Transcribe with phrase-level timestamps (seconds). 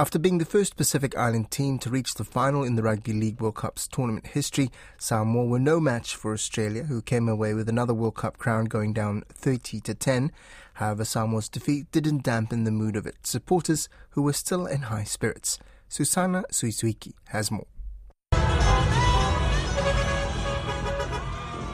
[0.00, 3.38] After being the first Pacific Island team to reach the final in the Rugby League
[3.38, 7.92] World Cup's tournament history, Samoa were no match for Australia, who came away with another
[7.92, 10.32] World Cup crown going down 30 to 10.
[10.72, 15.04] However, Samoa's defeat didn't dampen the mood of its supporters, who were still in high
[15.04, 15.58] spirits.
[15.90, 17.66] Susana Suisuiki has more.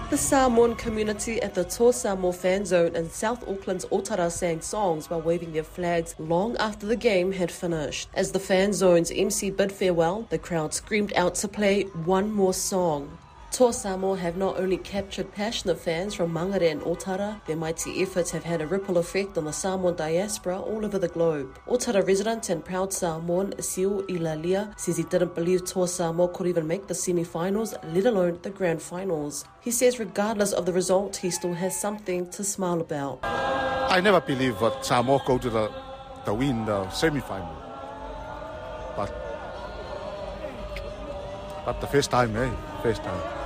[0.09, 5.11] The Samoan community at the Tō Samoa fan zone in South Auckland's Otara sang songs
[5.11, 8.09] while waving their flags long after the game had finished.
[8.15, 12.55] As the fan zone's MC bid farewell, the crowd screamed out to play one more
[12.55, 13.19] song.
[13.57, 18.31] Tō Samoa have not only captured passionate fans from Mangere and Otara, their mighty efforts
[18.33, 21.59] have had a ripple effect on the Samoan diaspora all over the globe.
[21.67, 26.67] Otara resident and proud Samoan Siu Ilalia says he didn't believe Tō Samoa could even
[26.67, 29.47] make the semi-finals, let alone the grand finals.
[29.63, 33.21] He says regardless of the result, he still has something to smile about.
[33.23, 35.73] I never believed that Samoa go to the,
[36.27, 37.57] the win the semi-final.
[38.95, 39.15] But
[41.65, 42.51] but the first time, eh?
[42.83, 43.46] First time.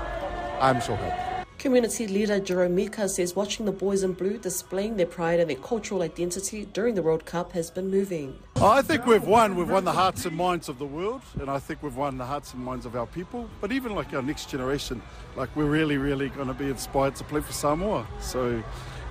[0.61, 1.41] I'm so happy.
[1.59, 5.59] Community leader Jerome Mika says watching the boys in blue displaying their pride and their
[5.59, 8.39] cultural identity during the World Cup has been moving.
[8.57, 9.57] I think we've won.
[9.57, 12.25] We've won the hearts and minds of the world, and I think we've won the
[12.25, 13.47] hearts and minds of our people.
[13.61, 15.03] But even like our next generation,
[15.37, 18.07] like we're really, really going to be inspired to play for Samoa.
[18.21, 18.63] So,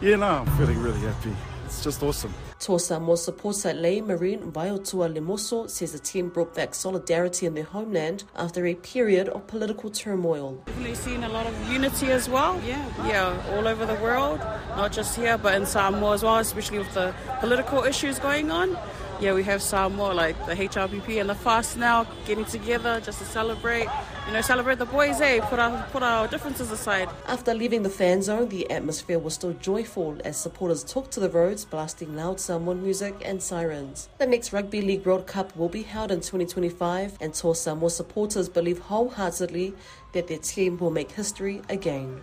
[0.02, 1.36] yeah, no, I'm feeling really happy.
[1.70, 2.34] It's just awesome.
[2.60, 7.64] Tō Samoa supporter Leigh Marine Vaiotua Lemoso says the team brought back solidarity in their
[7.64, 10.56] homeland after a period of political turmoil.
[10.66, 12.60] Definitely seen a lot of unity as well.
[12.66, 14.40] Yeah, yeah, all over the world,
[14.76, 18.76] not just here, but in Samoa as well, especially with the political issues going on
[19.22, 23.26] yeah, we have Samoa, like the HRPP and the FAST now getting together just to
[23.26, 23.88] celebrate,
[24.28, 25.42] you know, celebrate the boys, eh?
[25.42, 27.10] Put our, put our differences aside.
[27.28, 31.30] After leaving the fan zone, the atmosphere was still joyful as supporters took to the
[31.30, 34.08] roads, blasting loud Samoan music and sirens.
[34.20, 38.48] The next Rugby League World Cup will be held in 2025, and Tō Samoa supporters
[38.48, 39.74] believe wholeheartedly
[40.14, 42.22] that their team will make history again.